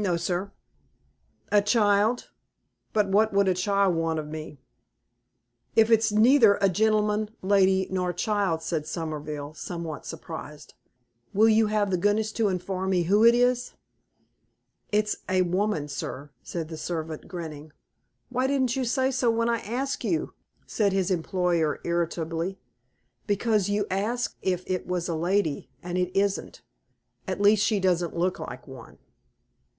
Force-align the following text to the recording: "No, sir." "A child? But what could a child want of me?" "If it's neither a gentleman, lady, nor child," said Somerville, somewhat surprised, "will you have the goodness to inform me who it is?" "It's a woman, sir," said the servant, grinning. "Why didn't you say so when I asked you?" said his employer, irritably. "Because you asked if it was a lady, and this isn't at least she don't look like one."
"No, 0.00 0.16
sir." 0.16 0.52
"A 1.50 1.60
child? 1.60 2.30
But 2.92 3.08
what 3.08 3.32
could 3.32 3.48
a 3.48 3.52
child 3.54 3.96
want 3.96 4.20
of 4.20 4.28
me?" 4.28 4.60
"If 5.74 5.90
it's 5.90 6.12
neither 6.12 6.54
a 6.60 6.68
gentleman, 6.68 7.30
lady, 7.42 7.88
nor 7.90 8.12
child," 8.12 8.62
said 8.62 8.86
Somerville, 8.86 9.54
somewhat 9.54 10.06
surprised, 10.06 10.74
"will 11.34 11.48
you 11.48 11.66
have 11.66 11.90
the 11.90 11.96
goodness 11.98 12.30
to 12.34 12.46
inform 12.46 12.90
me 12.90 13.02
who 13.10 13.24
it 13.24 13.34
is?" 13.34 13.72
"It's 14.92 15.16
a 15.28 15.42
woman, 15.42 15.88
sir," 15.88 16.30
said 16.44 16.68
the 16.68 16.76
servant, 16.78 17.26
grinning. 17.26 17.72
"Why 18.28 18.46
didn't 18.46 18.76
you 18.76 18.84
say 18.84 19.10
so 19.10 19.32
when 19.32 19.48
I 19.48 19.58
asked 19.58 20.04
you?" 20.04 20.32
said 20.64 20.92
his 20.92 21.10
employer, 21.10 21.80
irritably. 21.82 22.60
"Because 23.26 23.68
you 23.68 23.84
asked 23.90 24.36
if 24.42 24.62
it 24.68 24.86
was 24.86 25.08
a 25.08 25.16
lady, 25.16 25.70
and 25.82 25.96
this 25.96 26.08
isn't 26.14 26.62
at 27.26 27.40
least 27.40 27.66
she 27.66 27.80
don't 27.80 28.16
look 28.16 28.38
like 28.38 28.68
one." 28.68 28.98